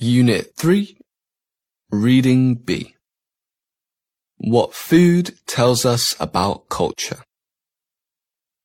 [0.00, 0.96] 3.
[1.90, 2.94] Reading B.
[4.36, 7.24] What food tells us about culture.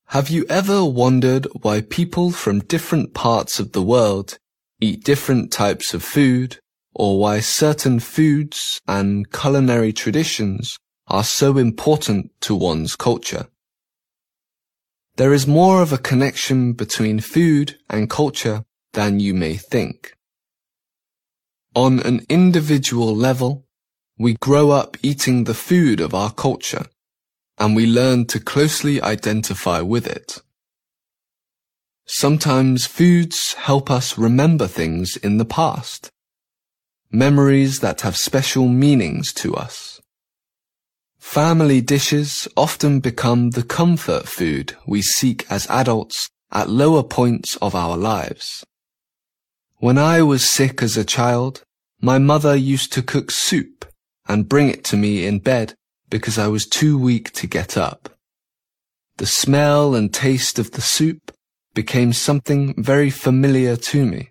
[0.09, 4.37] Have you ever wondered why people from different parts of the world
[4.79, 6.59] eat different types of food,
[6.93, 10.77] or why certain foods and culinary traditions
[11.07, 13.47] are so important to one's culture?
[15.15, 20.13] There is more of a connection between food and culture than you may think.
[21.75, 23.65] On an individual level,
[24.19, 26.85] we grow up eating the food of our culture,
[27.57, 30.43] and we learn to closely identify with it.
[32.05, 36.11] Sometimes foods help us remember things in the past,
[37.11, 39.99] memories that have special meanings to us.
[41.17, 47.73] Family dishes often become the comfort food we seek as adults at lower points of
[47.73, 48.63] our lives.
[49.83, 51.65] When I was sick as a child,
[51.99, 53.83] my mother used to cook soup
[54.29, 55.75] and bring it to me in bed
[56.09, 58.07] because I was too weak to get up.
[59.17, 61.33] The smell and taste of the soup
[61.73, 64.29] became something very familiar to me.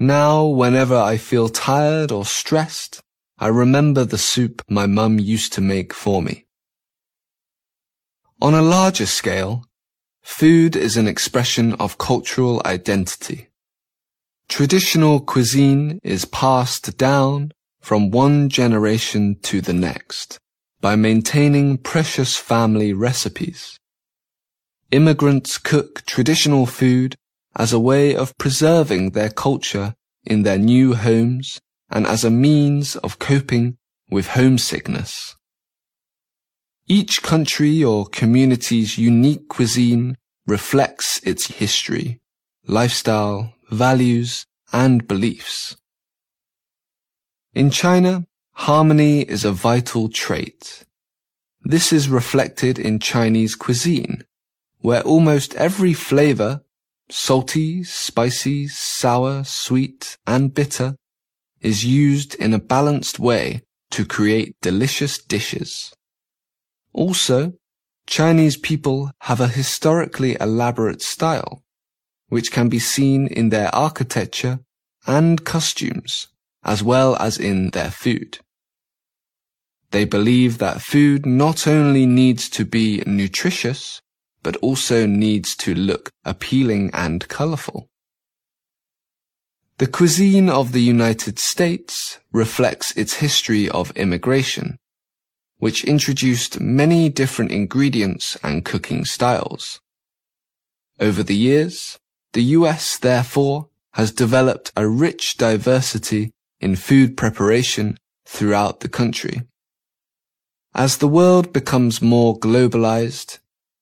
[0.00, 3.00] Now, whenever I feel tired or stressed,
[3.38, 6.46] I remember the soup my mum used to make for me.
[8.42, 9.64] On a larger scale,
[10.22, 13.49] food is an expression of cultural identity.
[14.50, 20.40] Traditional cuisine is passed down from one generation to the next
[20.80, 23.78] by maintaining precious family recipes.
[24.90, 27.14] Immigrants cook traditional food
[27.54, 29.94] as a way of preserving their culture
[30.26, 33.78] in their new homes and as a means of coping
[34.10, 35.36] with homesickness.
[36.88, 42.18] Each country or community's unique cuisine reflects its history,
[42.66, 45.76] lifestyle, values, and beliefs.
[47.54, 50.84] In China, harmony is a vital trait.
[51.62, 54.24] This is reflected in Chinese cuisine,
[54.78, 56.62] where almost every flavor,
[57.10, 60.96] salty, spicy, sour, sweet, and bitter,
[61.60, 65.92] is used in a balanced way to create delicious dishes.
[66.92, 67.54] Also,
[68.06, 71.62] Chinese people have a historically elaborate style,
[72.30, 74.60] which can be seen in their architecture
[75.06, 76.28] and costumes,
[76.64, 78.38] as well as in their food.
[79.90, 84.00] They believe that food not only needs to be nutritious,
[84.42, 87.88] but also needs to look appealing and colorful.
[89.78, 94.76] The cuisine of the United States reflects its history of immigration,
[95.58, 99.80] which introduced many different ingredients and cooking styles.
[100.98, 101.98] Over the years,
[102.32, 109.42] the US, therefore, has developed a rich diversity in food preparation throughout the country.
[110.74, 113.40] As the world becomes more globalized,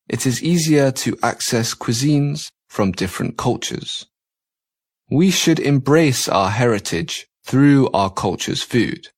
[0.08, 4.06] it is easier to access cuisines from different cultures.
[5.10, 9.08] We should embrace our heritage through our culture's food,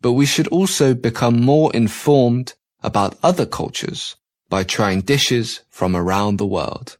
[0.00, 4.16] but we should also become more informed about other cultures
[4.48, 6.98] by trying dishes from around the world.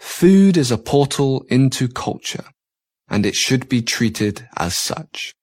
[0.00, 2.44] Food is a portal into culture,
[3.08, 5.34] and it should be treated as such.